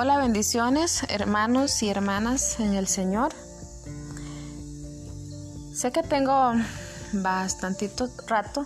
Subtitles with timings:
[0.00, 3.32] Hola, bendiciones, hermanos y hermanas en el Señor.
[5.74, 6.52] Sé que tengo
[7.14, 8.64] bastantito rato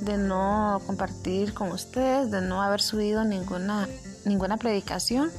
[0.00, 3.88] de no compartir con ustedes, de no haber subido ninguna,
[4.24, 5.30] ninguna predicación.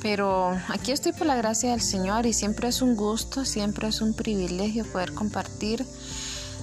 [0.00, 4.00] Pero aquí estoy por la gracia del Señor y siempre es un gusto, siempre es
[4.00, 5.84] un privilegio poder compartir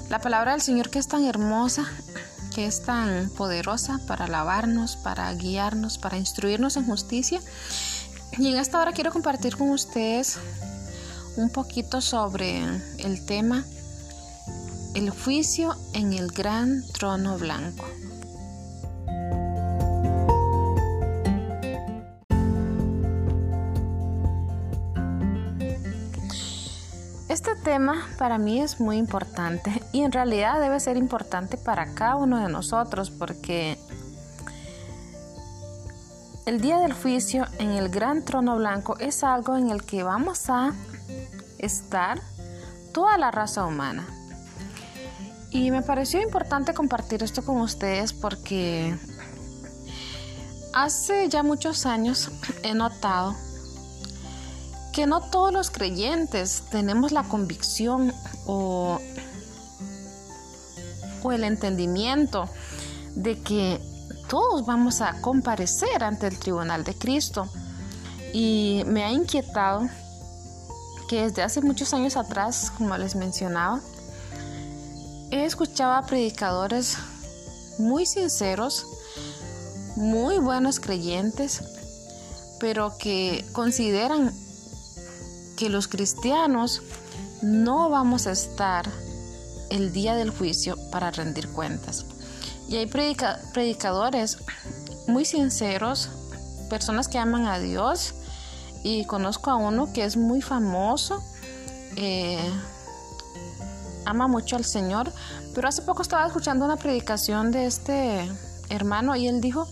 [0.09, 1.85] la palabra del Señor que es tan hermosa,
[2.55, 7.41] que es tan poderosa para alabarnos, para guiarnos, para instruirnos en justicia.
[8.38, 10.39] Y en esta hora quiero compartir con ustedes
[11.35, 12.63] un poquito sobre
[12.99, 13.66] el tema
[14.94, 17.83] el juicio en el gran trono blanco.
[27.65, 32.39] Tema para mí es muy importante y en realidad debe ser importante para cada uno
[32.39, 33.77] de nosotros porque
[36.45, 40.49] el día del juicio en el gran trono blanco es algo en el que vamos
[40.49, 40.73] a
[41.57, 42.22] estar
[42.94, 44.07] toda la raza humana.
[45.50, 48.95] Y me pareció importante compartir esto con ustedes porque
[50.73, 52.29] hace ya muchos años
[52.61, 53.35] he notado
[54.95, 58.13] que no todos los creyentes tenemos la convicción
[58.45, 58.97] o,
[61.21, 62.47] o el entendimiento
[63.13, 63.81] de que
[64.29, 67.49] todos vamos a comparecer ante el tribunal de Cristo.
[68.31, 69.89] Y me ha inquietado
[71.09, 73.81] que desde hace muchos años atrás, como les mencionaba,
[75.29, 76.97] he escuchado a predicadores
[77.77, 78.85] muy sinceros,
[79.97, 81.61] muy buenos creyentes,
[82.61, 84.44] pero que consideran
[85.56, 86.81] que los cristianos
[87.42, 88.89] no vamos a estar
[89.70, 92.06] el día del juicio para rendir cuentas.
[92.67, 94.39] Y hay predicadores
[95.08, 96.09] muy sinceros,
[96.70, 98.16] personas que aman a Dios,
[98.84, 101.24] y conozco a uno que es muy famoso.
[101.96, 102.40] Eh,
[104.06, 105.12] ama mucho al Señor,
[105.53, 108.29] pero hace poco estaba escuchando una predicación de este
[108.69, 109.68] hermano y él dijo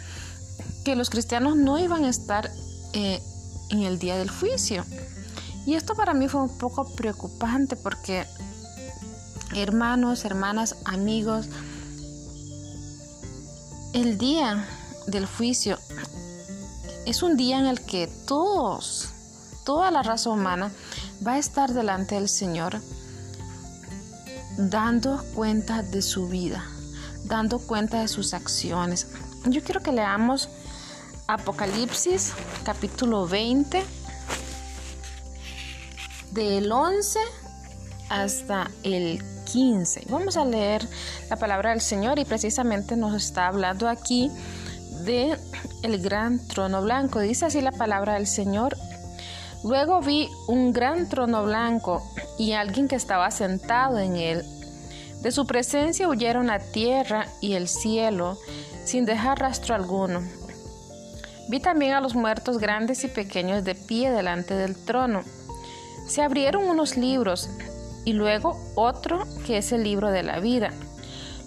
[0.84, 2.50] que los cristianos no iban a estar
[2.94, 3.22] eh,
[3.70, 4.84] en el día del juicio.
[5.66, 8.26] Y esto para mí fue un poco preocupante porque
[9.56, 11.48] hermanos, hermanas, amigos,
[13.94, 14.68] el día
[15.08, 15.78] del juicio
[17.06, 19.10] es un día en el que todos,
[19.66, 20.72] toda la raza humana
[21.26, 22.82] va a estar delante del Señor
[24.58, 26.64] dando cuenta de su vida,
[27.26, 29.08] dando cuenta de sus acciones.
[29.46, 30.50] Yo quiero que leamos
[31.28, 33.84] Apocalipsis capítulo 20,
[36.34, 37.20] del 11
[38.10, 40.08] hasta el 15.
[40.10, 40.88] Vamos a leer
[41.30, 44.32] la palabra del Señor y precisamente nos está hablando aquí
[45.06, 45.38] de
[45.84, 47.20] el gran trono blanco.
[47.20, 48.76] Dice así la palabra del Señor.
[49.64, 52.04] Luego vi un gran trono blanco
[52.38, 54.44] y alguien que estaba sentado en él.
[55.22, 58.38] De su presencia huyeron la tierra y el cielo
[58.84, 60.22] sin dejar rastro alguno.
[61.50, 65.24] Vi también a los muertos grandes y pequeños de pie delante del trono.
[66.08, 67.50] Se abrieron unos libros
[68.06, 70.72] y luego otro que es el libro de la vida.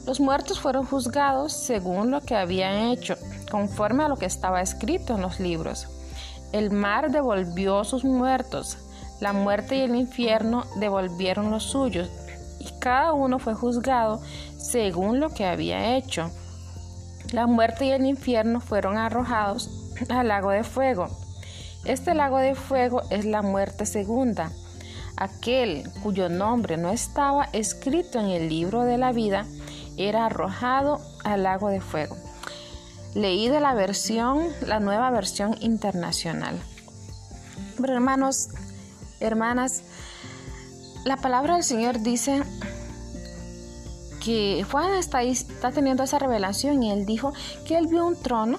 [0.06, 3.16] Los muertos fueron juzgados según lo que habían hecho,
[3.50, 5.88] conforme a lo que estaba escrito en los libros.
[6.52, 8.78] El mar devolvió sus muertos,
[9.20, 12.08] la muerte y el infierno devolvieron los suyos,
[12.60, 14.20] y cada uno fue juzgado
[14.56, 16.30] según lo que había hecho.
[17.32, 19.70] La muerte y el infierno fueron arrojados
[20.08, 21.08] al lago de fuego.
[21.86, 24.50] Este lago de fuego es la muerte segunda.
[25.16, 29.46] Aquel cuyo nombre no estaba escrito en el libro de la vida
[29.96, 32.16] era arrojado al lago de fuego.
[33.14, 36.60] Leí de la versión, la nueva versión internacional.
[37.80, 38.48] Pero hermanos,
[39.20, 39.84] hermanas,
[41.04, 42.42] la palabra del Señor dice
[44.24, 47.32] que Juan está, está teniendo esa revelación y él dijo
[47.64, 48.58] que él vio un trono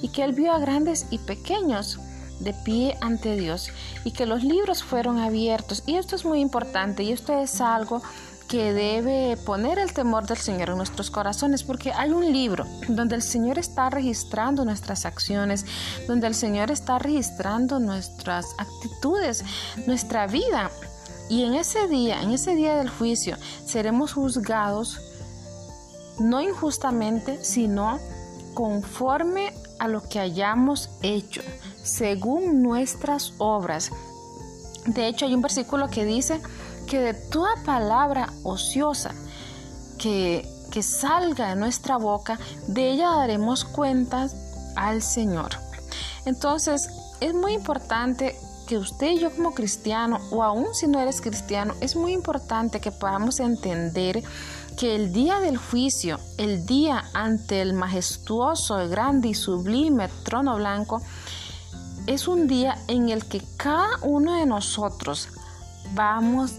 [0.00, 2.00] y que él vio a grandes y pequeños
[2.42, 3.70] de pie ante Dios
[4.04, 5.82] y que los libros fueron abiertos.
[5.86, 8.02] Y esto es muy importante y esto es algo
[8.48, 13.14] que debe poner el temor del Señor en nuestros corazones, porque hay un libro donde
[13.14, 15.64] el Señor está registrando nuestras acciones,
[16.06, 19.42] donde el Señor está registrando nuestras actitudes,
[19.86, 20.70] nuestra vida.
[21.30, 25.00] Y en ese día, en ese día del juicio, seremos juzgados
[26.18, 27.98] no injustamente, sino
[28.52, 31.40] conforme a lo que hayamos hecho,
[31.82, 33.90] según nuestras obras.
[34.86, 36.40] De hecho, hay un versículo que dice,
[36.86, 39.14] que de toda palabra ociosa
[39.98, 44.34] que, que salga de nuestra boca, de ella daremos cuentas
[44.76, 45.50] al Señor.
[46.24, 46.88] Entonces,
[47.20, 48.36] es muy importante
[48.66, 52.80] que usted y yo como cristiano, o aún si no eres cristiano, es muy importante
[52.80, 54.22] que podamos entender
[54.76, 61.02] que el día del juicio, el día ante el majestuoso, grande y sublime trono blanco,
[62.06, 65.28] es un día en el que cada uno de nosotros
[65.94, 66.54] vamos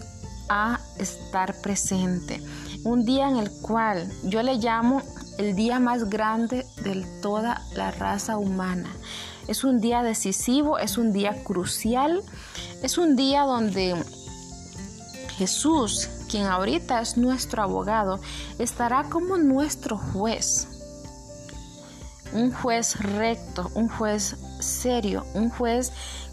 [0.48, 2.42] a estar presente.
[2.84, 5.02] Un día en el cual yo le llamo
[5.38, 8.90] el día más grande de toda la raza humana.
[9.48, 12.22] Es un día decisivo, es un día crucial,
[12.82, 14.02] es un día donde
[15.36, 18.20] Jesús, quien ahorita es nuestro abogado,
[18.58, 20.68] estará como nuestro juez.
[22.32, 25.92] Un juez recto, un juez serio, un juez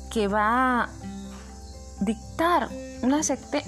[0.10, 0.90] que va a
[2.00, 2.70] dictar
[3.02, 3.22] una,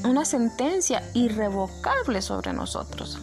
[0.06, 3.19] una sentencia irrevocable sobre nosotros.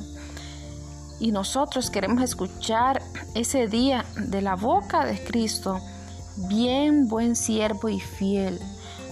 [1.18, 3.02] Y nosotros queremos escuchar
[3.34, 5.78] ese día de la boca de Cristo,
[6.48, 8.58] bien buen siervo y fiel.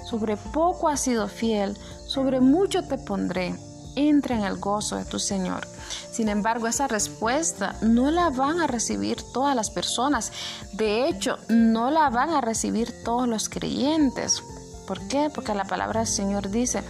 [0.05, 1.77] Sobre poco has sido fiel,
[2.07, 3.55] sobre mucho te pondré.
[3.99, 5.67] Entra en el gozo de tu Señor.
[6.13, 10.31] Sin embargo, esa respuesta no la van a recibir todas las personas.
[10.73, 14.41] De hecho, no la van a recibir todos los creyentes.
[14.87, 15.31] ¿Por qué?
[15.35, 16.85] Porque la palabra del Señor dice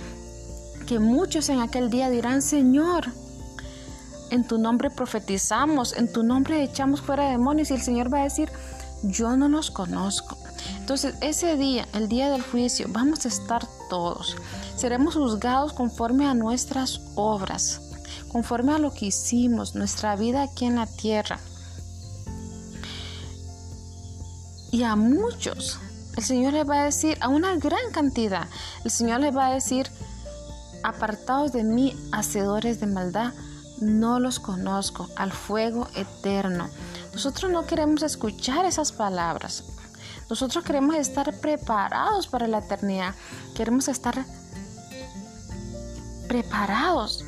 [0.87, 3.07] que muchos en aquel día dirán, Señor,
[4.29, 8.25] en tu nombre profetizamos, en tu nombre echamos fuera demonios y el Señor va a
[8.25, 8.51] decir,
[9.03, 10.37] yo no los conozco.
[10.79, 14.37] Entonces ese día, el día del juicio, vamos a estar todos.
[14.77, 17.81] Seremos juzgados conforme a nuestras obras,
[18.29, 21.39] conforme a lo que hicimos, nuestra vida aquí en la tierra.
[24.71, 25.79] Y a muchos
[26.19, 28.49] el Señor le va a decir, a una gran cantidad,
[28.85, 29.89] el Señor le va a decir,
[30.83, 33.33] apartados de mí, hacedores de maldad,
[33.81, 36.69] no los conozco, al fuego eterno.
[37.13, 39.63] Nosotros no queremos escuchar esas palabras.
[40.29, 43.15] Nosotros queremos estar preparados para la eternidad.
[43.55, 44.25] Queremos estar
[46.29, 47.25] preparados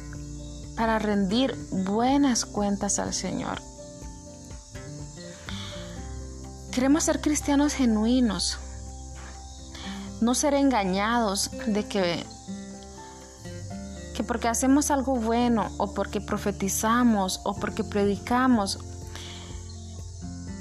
[0.77, 3.61] para rendir buenas cuentas al Señor.
[6.73, 8.59] Queremos ser cristianos genuinos,
[10.21, 12.25] no ser engañados de que,
[14.15, 18.79] que porque hacemos algo bueno o porque profetizamos o porque predicamos,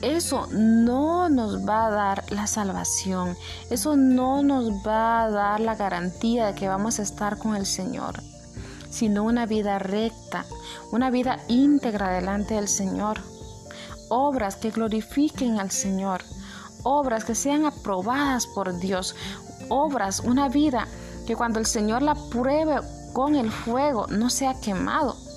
[0.01, 3.35] eso no nos va a dar la salvación,
[3.69, 7.65] eso no nos va a dar la garantía de que vamos a estar con el
[7.65, 8.21] Señor,
[8.89, 10.45] sino una vida recta,
[10.91, 13.19] una vida íntegra delante del Señor,
[14.09, 16.23] obras que glorifiquen al Señor,
[16.83, 19.15] obras que sean aprobadas por Dios,
[19.67, 20.87] obras, una vida
[21.27, 22.79] que cuando el Señor la pruebe
[23.13, 25.28] con el fuego no sea quemado.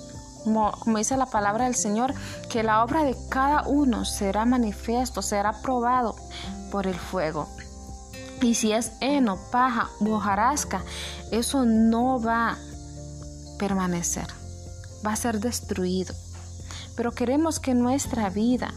[0.43, 2.13] Como, dice la palabra del Señor,
[2.49, 6.15] que la obra de cada uno será manifiesto, será probado
[6.71, 7.47] por el fuego.
[8.41, 10.83] Y si es heno, paja hojarasca,
[11.31, 12.57] eso no va a
[13.57, 14.27] permanecer,
[15.05, 16.13] va a ser destruido.
[16.95, 18.73] Pero queremos que nuestra vida,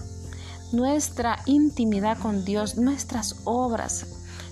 [0.73, 4.07] nuestra intimidad con Dios, nuestras obras,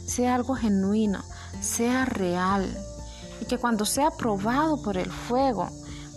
[0.07, 1.23] sea algo genuino,
[1.61, 2.69] sea real
[3.41, 5.69] y que cuando sea probado por el fuego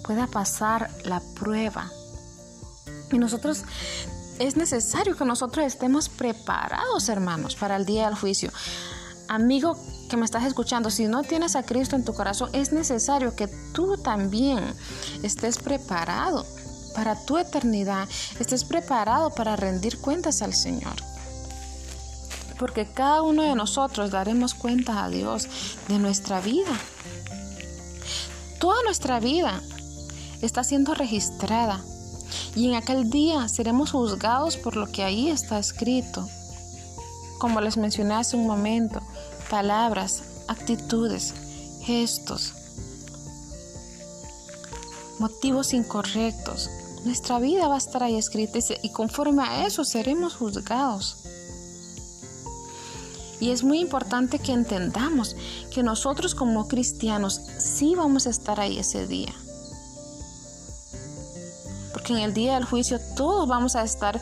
[0.03, 1.91] pueda pasar la prueba.
[3.11, 3.63] Y nosotros
[4.39, 8.51] es necesario que nosotros estemos preparados, hermanos, para el día del juicio.
[9.27, 9.77] Amigo
[10.09, 13.47] que me estás escuchando, si no tienes a Cristo en tu corazón, es necesario que
[13.73, 14.63] tú también
[15.23, 16.45] estés preparado
[16.95, 18.07] para tu eternidad,
[18.39, 20.95] estés preparado para rendir cuentas al Señor
[22.57, 25.47] porque cada uno de nosotros daremos cuenta a Dios
[25.87, 26.71] de nuestra vida.
[28.59, 29.61] Toda nuestra vida
[30.41, 31.81] está siendo registrada
[32.55, 36.27] y en aquel día seremos juzgados por lo que ahí está escrito.
[37.39, 39.01] Como les mencioné hace un momento,
[39.49, 41.33] palabras, actitudes,
[41.81, 42.53] gestos,
[45.19, 46.69] motivos incorrectos.
[47.05, 51.17] Nuestra vida va a estar ahí escrita y conforme a eso seremos juzgados.
[53.39, 55.35] Y es muy importante que entendamos
[55.71, 59.33] que nosotros como cristianos sí vamos a estar ahí ese día.
[62.07, 64.21] Porque en el día del juicio todos vamos a estar.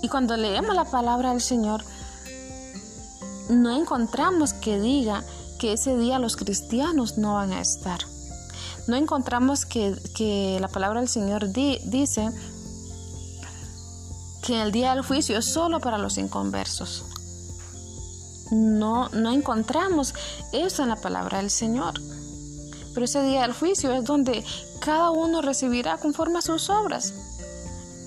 [0.00, 1.82] Y cuando leemos la palabra del Señor,
[3.50, 5.24] no encontramos que diga
[5.58, 7.98] que ese día los cristianos no van a estar.
[8.86, 12.30] No encontramos que, la palabra del Señor dice
[14.46, 17.06] que el día del juicio es solo para los inconversos
[18.52, 20.14] no, no encontramos
[20.52, 21.94] eso en la palabra del Señor.
[22.92, 24.44] Pero ese día del juicio es donde
[24.80, 27.12] cada uno recibirá conforme a sus obras.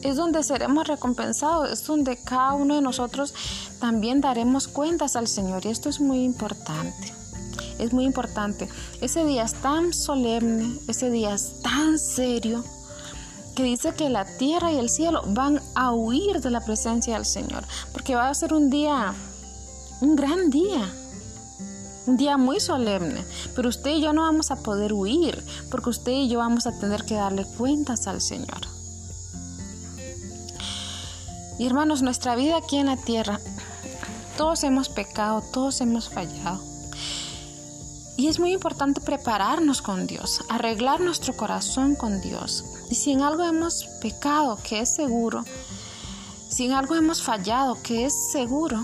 [0.01, 3.33] es donde seremos recompensados, es donde cada uno de nosotros
[3.79, 5.65] también daremos cuentas al Señor.
[5.65, 7.11] Y esto es muy importante.
[7.79, 8.69] Es muy importante.
[9.01, 12.63] Ese día es tan solemne, ese día es tan serio,
[13.55, 17.25] que dice que la tierra y el cielo van a huir de la presencia del
[17.25, 17.63] Señor,
[17.93, 19.13] porque va a ser un día,
[20.01, 20.93] un gran día,
[22.07, 26.11] un día muy solemne, pero usted y yo no vamos a poder huir, porque usted
[26.11, 28.61] y yo vamos a tener que darle cuentas al Señor.
[31.57, 33.39] Y hermanos, nuestra vida aquí en la tierra,
[34.37, 36.61] todos hemos pecado, todos hemos fallado.
[38.17, 42.63] Y es muy importante prepararnos con Dios, arreglar nuestro corazón con Dios.
[42.89, 45.43] Y si en algo hemos pecado, que es seguro,
[46.49, 48.81] si en algo hemos fallado, que es seguro,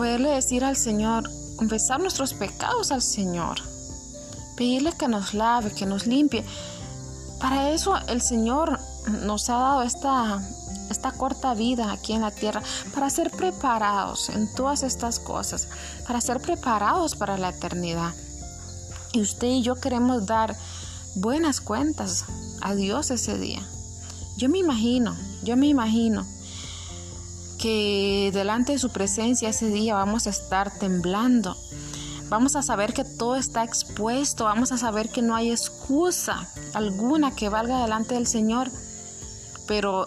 [0.00, 3.60] poderle decir al Señor, confesar nuestros pecados al Señor,
[4.56, 6.42] pedirle que nos lave, que nos limpie.
[7.38, 8.80] Para eso el Señor
[9.26, 10.40] nos ha dado esta,
[10.88, 12.62] esta corta vida aquí en la tierra,
[12.94, 15.68] para ser preparados en todas estas cosas,
[16.06, 18.14] para ser preparados para la eternidad.
[19.12, 20.56] Y usted y yo queremos dar
[21.16, 22.24] buenas cuentas
[22.62, 23.60] a Dios ese día.
[24.38, 26.24] Yo me imagino, yo me imagino
[27.60, 31.56] que delante de su presencia ese día vamos a estar temblando.
[32.30, 37.34] Vamos a saber que todo está expuesto, vamos a saber que no hay excusa alguna
[37.34, 38.70] que valga delante del Señor.
[39.66, 40.06] Pero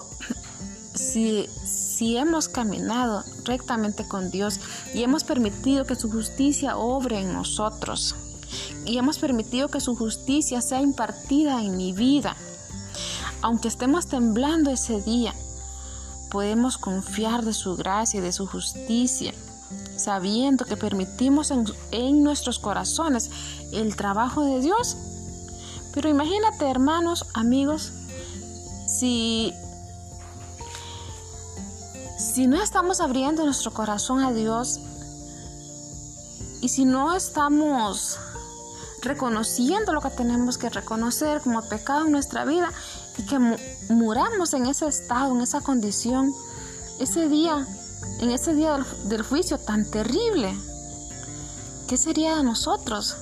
[0.96, 4.60] si, si hemos caminado rectamente con Dios
[4.96, 8.16] y hemos permitido que su justicia obre en nosotros
[8.86, 12.36] y hemos permitido que su justicia sea impartida en mi vida,
[13.42, 15.36] aunque estemos temblando ese día,
[16.34, 19.32] podemos confiar de su gracia y de su justicia,
[19.96, 23.30] sabiendo que permitimos en, nuestros corazones
[23.72, 24.98] el trabajo de Dios.
[25.94, 27.92] Pero imagínate, hermanos, amigos,
[28.88, 29.54] si
[32.18, 34.80] si no estamos abriendo nuestro corazón a Dios
[36.62, 38.18] y si no estamos
[39.04, 42.72] reconociendo lo que tenemos que reconocer como pecado en nuestra vida
[43.18, 43.40] y que
[43.90, 46.34] muramos en ese estado, en esa condición,
[47.00, 47.68] ese día,
[48.20, 50.54] en ese día del, del juicio tan terrible,
[51.88, 53.16] ¿qué sería de nosotros?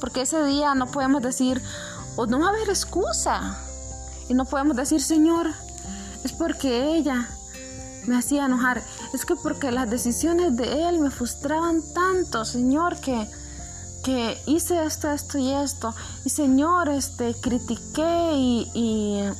[0.00, 1.62] Porque ese día no podemos decir,
[2.16, 3.58] o no va a haber excusa,
[4.28, 5.50] y no podemos decir, Señor,
[6.22, 7.28] es porque ella
[8.06, 8.82] me hacía enojar.
[9.12, 13.28] Es que porque las decisiones de él me frustraban tanto, Señor, que,
[14.04, 15.94] que hice esto, esto y esto.
[16.24, 19.32] Y Señor, este, critiqué y,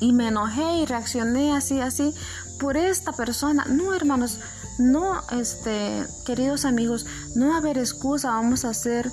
[0.00, 2.14] y, me enojé y reaccioné así, así
[2.60, 3.64] por esta persona.
[3.68, 4.38] No, hermanos,
[4.78, 9.10] no, este, queridos amigos, no va a haber excusa, vamos a hacer,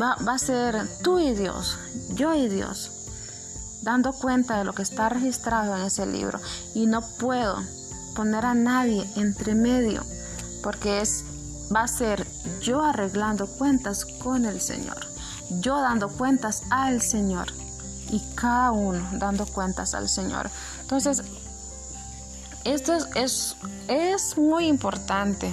[0.00, 1.78] va, va a ser tú y Dios,
[2.14, 2.90] yo y Dios
[3.82, 6.40] dando cuenta de lo que está registrado en ese libro
[6.72, 7.58] y no puedo
[8.14, 10.04] poner a nadie entre medio
[10.62, 11.24] porque es
[11.74, 12.26] va a ser
[12.60, 14.98] yo arreglando cuentas con el Señor,
[15.60, 17.48] yo dando cuentas al Señor
[18.10, 20.50] y cada uno dando cuentas al Señor.
[20.80, 21.22] Entonces,
[22.64, 23.56] esto es, es,
[23.88, 25.52] es muy importante.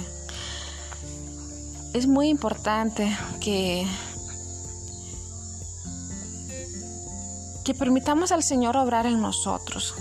[1.92, 3.86] Es muy importante que
[7.64, 9.94] que permitamos al Señor obrar en nosotros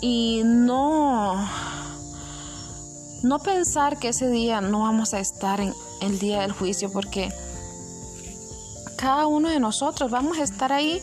[0.00, 1.48] y no
[3.26, 7.32] no pensar que ese día no vamos a estar en el día del juicio porque
[8.96, 11.02] cada uno de nosotros vamos a estar ahí.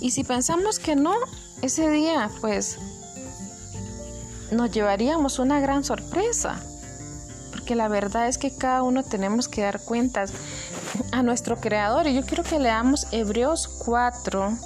[0.00, 1.14] Y si pensamos que no
[1.62, 2.78] ese día pues
[4.50, 6.60] nos llevaríamos una gran sorpresa
[7.52, 10.32] porque la verdad es que cada uno tenemos que dar cuentas
[11.12, 12.06] a nuestro creador.
[12.06, 14.58] Y yo quiero que leamos Hebreos 4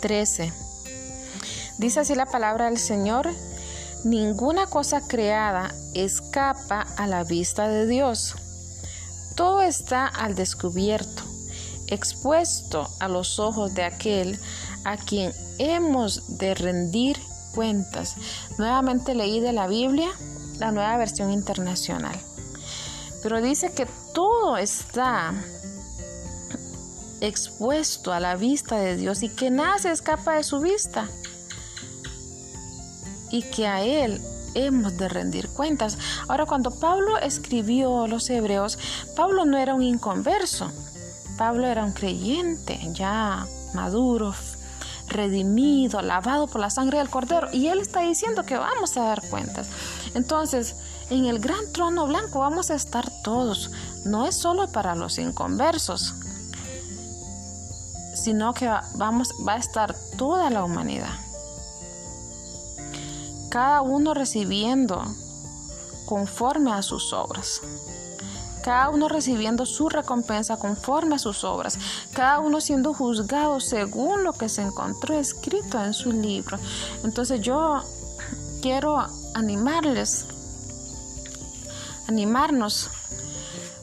[0.00, 0.52] 13.
[1.78, 3.28] Dice así la palabra del Señor,
[4.04, 8.34] ninguna cosa creada escapa a la vista de Dios.
[9.36, 11.22] Todo está al descubierto,
[11.86, 14.38] expuesto a los ojos de aquel
[14.84, 17.18] a quien hemos de rendir
[17.54, 18.16] cuentas.
[18.58, 20.10] Nuevamente leí de la Biblia,
[20.58, 22.18] la nueva versión internacional.
[23.22, 25.32] Pero dice que todo está
[27.20, 31.08] expuesto a la vista de Dios y que nada se escapa de su vista
[33.32, 34.20] y que a Él
[34.54, 35.98] hemos de rendir cuentas.
[36.28, 38.78] Ahora, cuando Pablo escribió los hebreos,
[39.16, 40.70] Pablo no era un inconverso,
[41.36, 44.34] Pablo era un creyente ya maduro,
[45.08, 49.22] redimido, lavado por la sangre del cordero, y él está diciendo que vamos a dar
[49.28, 49.68] cuentas.
[50.14, 50.76] Entonces,
[51.10, 53.70] en el gran trono blanco vamos a estar todos,
[54.04, 56.14] no es solo para los inconversos,
[58.14, 61.12] sino que vamos, va a estar toda la humanidad.
[63.52, 65.04] Cada uno recibiendo
[66.06, 67.60] conforme a sus obras.
[68.64, 71.78] Cada uno recibiendo su recompensa conforme a sus obras.
[72.14, 76.58] Cada uno siendo juzgado según lo que se encontró escrito en su libro.
[77.04, 77.82] Entonces yo
[78.62, 80.24] quiero animarles,
[82.08, 82.88] animarnos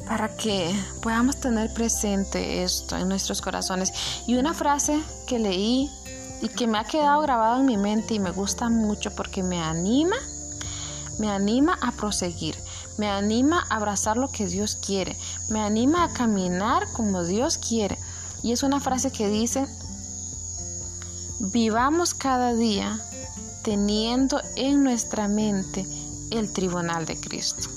[0.08, 3.94] para que podamos tener presente esto en nuestros corazones.
[4.26, 5.92] Y una frase que leí
[6.42, 9.62] y que me ha quedado grabado en mi mente y me gusta mucho porque me
[9.62, 10.16] anima,
[11.18, 12.56] me anima a proseguir,
[12.98, 15.18] me anima a abrazar lo que Dios quiere,
[15.50, 17.98] me anima a caminar como Dios quiere.
[18.42, 19.68] Y es una frase que dice,
[21.40, 23.00] vivamos cada día
[23.64, 25.86] teniendo en nuestra mente
[26.32, 27.70] el tribunal de Cristo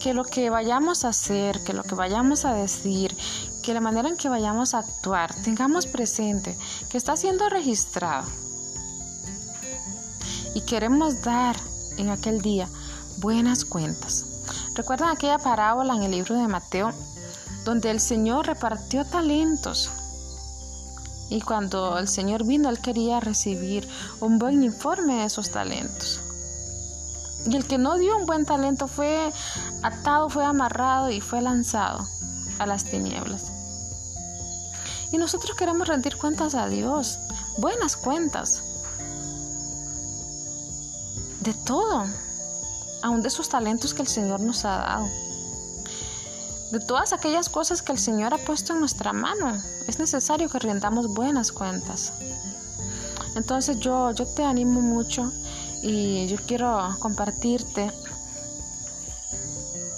[0.00, 3.16] que lo que vayamos a hacer, que lo que vayamos a decir,
[3.60, 6.56] que la manera en que vayamos a actuar, tengamos presente
[6.88, 8.26] que está siendo registrado.
[10.54, 11.56] Y queremos dar
[11.96, 12.68] en aquel día
[13.18, 14.24] buenas cuentas.
[14.74, 16.92] ¿Recuerdan aquella parábola en el libro de Mateo
[17.64, 19.90] donde el Señor repartió talentos?
[21.28, 23.88] Y cuando el Señor vino, Él quería recibir
[24.20, 26.20] un buen informe de esos talentos.
[27.46, 29.32] Y el que no dio un buen talento fue
[29.82, 32.06] atado, fue amarrado y fue lanzado
[32.60, 33.50] a las tinieblas.
[35.12, 37.18] Y nosotros queremos rendir cuentas a Dios,
[37.58, 38.62] buenas cuentas,
[41.40, 42.04] de todo,
[43.02, 45.08] aún de esos talentos que el Señor nos ha dado,
[46.70, 49.60] de todas aquellas cosas que el Señor ha puesto en nuestra mano.
[49.88, 52.12] Es necesario que rendamos buenas cuentas.
[53.34, 55.32] Entonces yo, yo te animo mucho
[55.82, 57.90] y yo quiero compartirte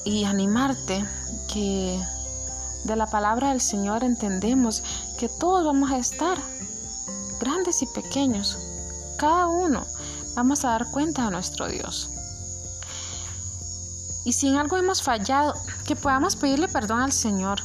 [0.04, 1.04] y animarte
[1.52, 2.00] que
[2.84, 4.82] de la palabra del Señor entendemos
[5.18, 6.38] que todos vamos a estar,
[7.40, 8.58] grandes y pequeños,
[9.16, 9.84] cada uno
[10.34, 12.10] vamos a dar cuenta a nuestro Dios.
[14.24, 15.54] Y si en algo hemos fallado,
[15.86, 17.60] que podamos pedirle perdón al Señor.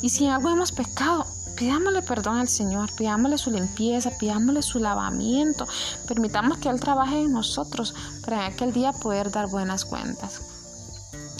[0.00, 4.80] Y si en algo hemos pecado, Pidámosle perdón al Señor, pidámosle su limpieza, pidámosle su
[4.80, 5.66] lavamiento,
[6.08, 10.40] permitamos que Él trabaje en nosotros para en aquel día poder dar buenas cuentas.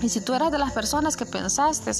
[0.02, 1.90] Y si tú eras de las personas que pensaste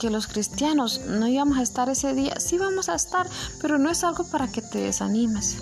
[0.00, 3.28] que los cristianos no íbamos a estar ese día, sí vamos a estar,
[3.60, 5.56] pero no es algo para que te desanimes.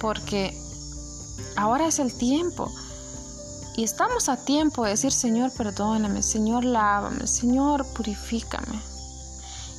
[0.00, 0.56] Porque
[1.56, 2.72] ahora es el tiempo.
[3.76, 8.95] Y estamos a tiempo de decir, Señor, perdóname, Señor, lávame, Señor, purifícame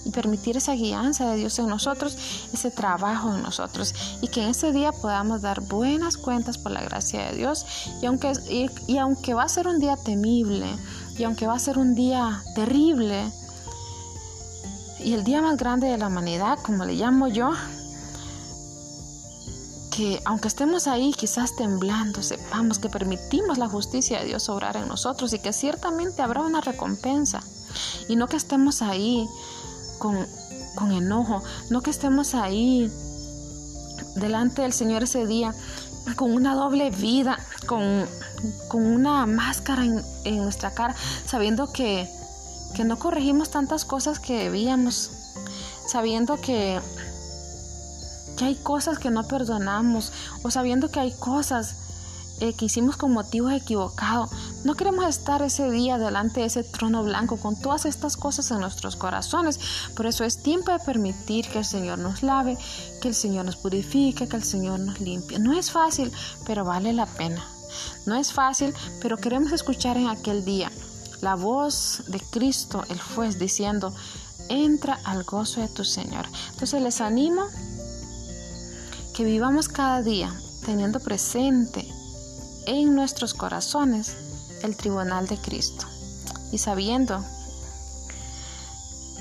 [0.06, 2.18] y permitir esa guianza de Dios en nosotros,
[2.54, 6.82] ese trabajo en nosotros y que en ese día podamos dar buenas cuentas por la
[6.82, 7.66] gracia de Dios
[8.02, 8.34] y aunque,
[8.88, 10.68] y, aunque va a ser un día temible
[11.18, 13.32] y aunque va a ser un día terrible
[15.04, 17.52] y el día más grande de la humanidad, como le llamo yo,
[19.98, 24.88] que aunque estemos ahí quizás temblando, sepamos que permitimos la justicia de Dios obrar en
[24.88, 27.42] nosotros y que ciertamente habrá una recompensa.
[28.08, 29.28] Y no que estemos ahí
[29.98, 30.18] con,
[30.92, 32.92] enojo, no que estemos ahí
[34.16, 35.54] delante del Señor ese día
[36.16, 38.08] con una doble vida, con,
[38.72, 42.10] una máscara en, nuestra cara, sabiendo que,
[42.76, 45.12] que no corregimos tantas cosas que debíamos,
[45.88, 46.80] sabiendo que,
[48.38, 51.76] que hay cosas que no perdonamos o sabiendo que hay cosas
[52.40, 54.30] eh, que hicimos con motivos equivocados.
[54.64, 58.60] No queremos estar ese día delante de ese trono blanco con todas estas cosas en
[58.60, 59.60] nuestros corazones.
[59.96, 62.58] Por eso es tiempo de permitir que el Señor nos lave,
[63.02, 65.40] que el Señor nos purifique, que el Señor nos limpie.
[65.40, 66.12] No es fácil,
[66.46, 67.44] pero vale la pena.
[68.06, 70.72] No es fácil, pero queremos escuchar en aquel día
[71.22, 73.94] la voz de Cristo, el juez, diciendo,
[74.50, 76.26] entra al gozo de tu Señor.
[76.52, 77.44] Entonces les animo
[79.14, 80.34] que vivamos cada día
[80.66, 81.88] teniendo presente
[82.66, 84.16] en nuestros corazones
[84.64, 85.86] el tribunal de Cristo.
[86.52, 87.24] Y sabiendo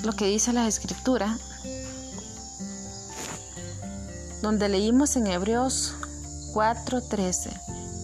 [0.03, 1.39] lo que dice la escritura,
[4.43, 5.95] donde leímos en Hebreos
[6.53, 7.51] 4:13,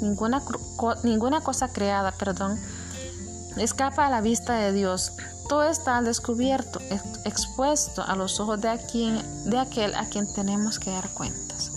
[0.00, 0.42] ninguna,
[1.04, 2.58] ninguna cosa creada, perdón,
[3.56, 5.12] escapa a la vista de Dios.
[5.48, 6.80] Todo está al descubierto,
[7.24, 8.78] expuesto a los ojos de,
[9.44, 11.71] de aquel a quien tenemos que dar cuentas.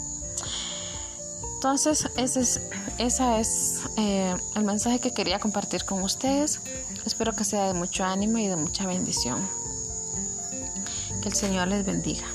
[1.65, 2.61] Entonces, ese es
[2.99, 6.59] es eh, el mensaje que quería compartir con ustedes.
[7.07, 9.39] Espero que sea de mucho ánimo y de mucha bendición.
[11.23, 12.27] Que el Señor les bendiga.